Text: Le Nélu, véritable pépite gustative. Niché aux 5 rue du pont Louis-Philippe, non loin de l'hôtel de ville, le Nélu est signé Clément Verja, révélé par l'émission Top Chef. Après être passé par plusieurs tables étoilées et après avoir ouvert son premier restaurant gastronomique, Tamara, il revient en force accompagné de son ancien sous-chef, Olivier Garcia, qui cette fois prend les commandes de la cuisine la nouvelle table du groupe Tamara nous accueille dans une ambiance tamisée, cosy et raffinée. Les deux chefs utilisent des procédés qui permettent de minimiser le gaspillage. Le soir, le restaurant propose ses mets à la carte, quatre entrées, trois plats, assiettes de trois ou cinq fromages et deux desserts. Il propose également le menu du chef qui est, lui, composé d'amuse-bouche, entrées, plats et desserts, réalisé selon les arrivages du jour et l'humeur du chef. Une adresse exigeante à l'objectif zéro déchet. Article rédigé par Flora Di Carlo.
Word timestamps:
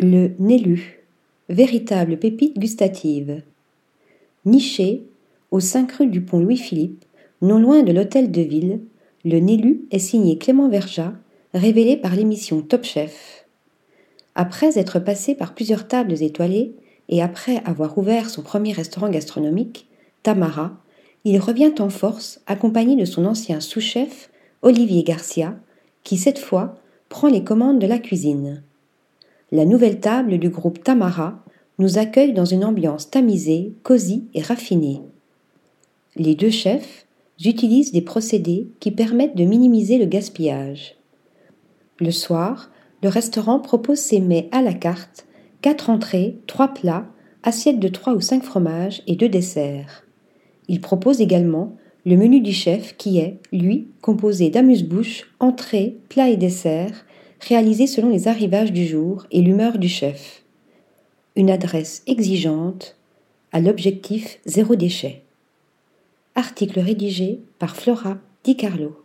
Le 0.00 0.32
Nélu, 0.40 1.04
véritable 1.48 2.18
pépite 2.18 2.58
gustative. 2.58 3.42
Niché 4.44 5.04
aux 5.52 5.60
5 5.60 5.92
rue 5.92 6.06
du 6.08 6.20
pont 6.20 6.40
Louis-Philippe, 6.40 7.04
non 7.42 7.60
loin 7.60 7.84
de 7.84 7.92
l'hôtel 7.92 8.32
de 8.32 8.40
ville, 8.40 8.80
le 9.24 9.38
Nélu 9.38 9.82
est 9.92 10.00
signé 10.00 10.36
Clément 10.36 10.68
Verja, 10.68 11.12
révélé 11.54 11.96
par 11.96 12.16
l'émission 12.16 12.60
Top 12.60 12.82
Chef. 12.82 13.46
Après 14.34 14.80
être 14.80 14.98
passé 14.98 15.36
par 15.36 15.54
plusieurs 15.54 15.86
tables 15.86 16.20
étoilées 16.24 16.72
et 17.08 17.22
après 17.22 17.62
avoir 17.64 17.96
ouvert 17.96 18.30
son 18.30 18.42
premier 18.42 18.72
restaurant 18.72 19.10
gastronomique, 19.10 19.86
Tamara, 20.24 20.72
il 21.24 21.38
revient 21.38 21.74
en 21.78 21.88
force 21.88 22.40
accompagné 22.48 22.96
de 22.96 23.04
son 23.04 23.26
ancien 23.26 23.60
sous-chef, 23.60 24.28
Olivier 24.62 25.04
Garcia, 25.04 25.56
qui 26.02 26.16
cette 26.16 26.40
fois 26.40 26.80
prend 27.08 27.28
les 27.28 27.44
commandes 27.44 27.78
de 27.78 27.86
la 27.86 28.00
cuisine 28.00 28.64
la 29.54 29.64
nouvelle 29.64 30.00
table 30.00 30.38
du 30.38 30.48
groupe 30.48 30.82
Tamara 30.82 31.44
nous 31.78 31.96
accueille 31.96 32.32
dans 32.32 32.44
une 32.44 32.64
ambiance 32.64 33.08
tamisée, 33.08 33.72
cosy 33.84 34.24
et 34.34 34.42
raffinée. 34.42 35.00
Les 36.16 36.34
deux 36.34 36.50
chefs 36.50 37.06
utilisent 37.44 37.92
des 37.92 38.02
procédés 38.02 38.66
qui 38.80 38.90
permettent 38.90 39.36
de 39.36 39.44
minimiser 39.44 39.98
le 39.98 40.06
gaspillage. 40.06 40.96
Le 42.00 42.10
soir, 42.10 42.72
le 43.00 43.08
restaurant 43.08 43.60
propose 43.60 43.98
ses 43.98 44.18
mets 44.18 44.48
à 44.50 44.60
la 44.60 44.74
carte, 44.74 45.24
quatre 45.62 45.88
entrées, 45.88 46.36
trois 46.48 46.74
plats, 46.74 47.06
assiettes 47.44 47.78
de 47.78 47.88
trois 47.88 48.14
ou 48.14 48.20
cinq 48.20 48.42
fromages 48.42 49.02
et 49.06 49.14
deux 49.14 49.28
desserts. 49.28 50.04
Il 50.66 50.80
propose 50.80 51.20
également 51.20 51.76
le 52.04 52.16
menu 52.16 52.40
du 52.40 52.52
chef 52.52 52.96
qui 52.96 53.18
est, 53.18 53.38
lui, 53.52 53.86
composé 54.00 54.50
d'amuse-bouche, 54.50 55.32
entrées, 55.38 55.98
plats 56.08 56.30
et 56.30 56.36
desserts, 56.36 57.04
réalisé 57.40 57.86
selon 57.86 58.10
les 58.10 58.28
arrivages 58.28 58.72
du 58.72 58.86
jour 58.86 59.26
et 59.30 59.40
l'humeur 59.40 59.78
du 59.78 59.88
chef. 59.88 60.44
Une 61.36 61.50
adresse 61.50 62.02
exigeante 62.06 62.96
à 63.52 63.60
l'objectif 63.60 64.40
zéro 64.46 64.76
déchet. 64.76 65.22
Article 66.34 66.80
rédigé 66.80 67.40
par 67.58 67.76
Flora 67.76 68.18
Di 68.42 68.56
Carlo. 68.56 69.03